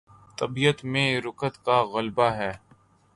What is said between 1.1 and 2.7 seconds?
رقت کا غلبہ ہے۔